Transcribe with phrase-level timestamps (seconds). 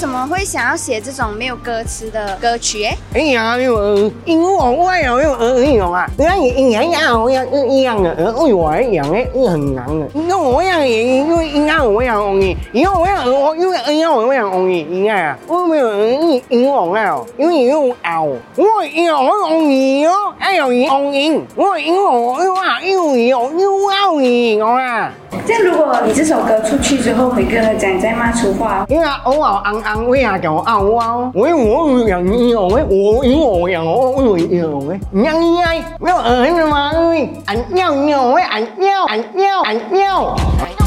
[0.00, 2.88] 什么会想要写这种没有歌词的歌曲？
[3.12, 10.08] 哎呀，因为因为我我有有呃有啊，因为因为呀我要一样的，呃为我一样的，是很难的。
[10.14, 18.24] 因为我要演，因为因为我要容易，因为我要我因为因为我要容易，应该啊，我没有因因为我要，因为有熬，
[18.56, 18.64] 我
[19.06, 23.69] 要我容易哦，还有容易，我因为我又啊又有又
[24.20, 25.10] 你，我啊。
[25.46, 36.92] 这如果你这首歌出去之后，辉哥讲在骂粗话，因为偶尔安慰啊，叫我傲娃，我我养你，我我我养我养我养我，你我你爱，我儿子嘛，
[37.46, 40.79] 俺尿尿，我俺尿俺尿俺。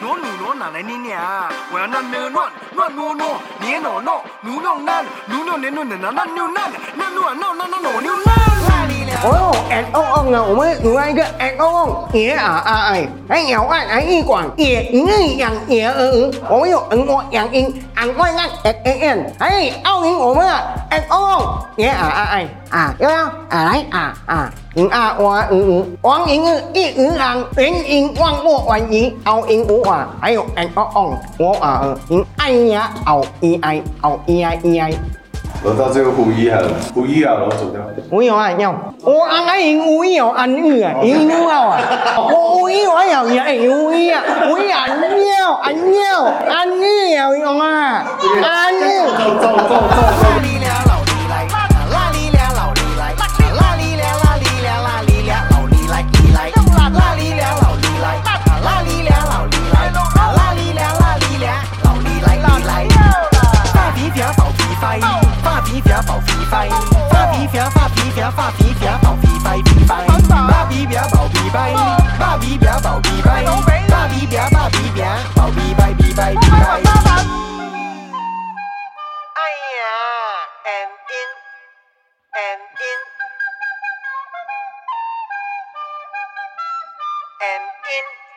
[0.00, 1.48] 暖暖暖女，暖暖暖哪来你俩？
[1.72, 3.28] 我要暖暖暖暖暖暖，
[3.60, 9.07] 你暖暖暖暖暖，暖暖暖暖暖暖暖暖，暖暖暖暖暖暖暖暖。
[9.24, 9.54] 哦哦
[9.92, 10.42] 哦哦啊！
[10.48, 11.24] 我们另外一个
[11.58, 17.66] 哦哦也啊啊哎哎鸟爱爱一管也鱼养也鹅，我们有鹅养鹰，
[17.96, 20.62] 鹅外爱哎哎哎哎奥运我们啊
[21.10, 30.42] 哦哦也啊啊哎啊幺幺啊来啊啊鱼啊哇鱼鱼王鱼鱼一鱼郎人鹰万莫晚鱼奥运五啊还有
[30.74, 34.92] 哦哦我啊鹅鹰爱呀奥一爱奥一爱一爱。
[35.64, 36.62] 轮到这个胡一了，
[36.94, 37.80] 胡一啊，然后走掉。
[38.08, 41.76] 胡一啊，要我阿英胡一啊，安玉啊，英玉啊，
[42.16, 48.06] 我胡一啊，要也哎胡一啊，胡一啊，要我要安我要用啊，
[48.42, 48.80] 安玉。
[48.80, 50.27] 走走走走走。
[66.48, 66.68] 瓢爆皮飞，
[67.10, 69.94] 发皮瓢发皮瓢发皮瓢爆皮飞皮飞，
[70.28, 71.74] 发皮瓢爆皮飞，
[72.18, 73.44] 发皮瓢爆皮飞，
[73.88, 75.04] 发皮瓢发皮瓢
[75.34, 76.56] 爆皮飞皮飞皮飞。
[79.34, 79.40] 哎
[79.76, 79.82] 呀
[80.64, 81.28] ，and in
[82.32, 82.98] and in
[87.44, 88.27] and in。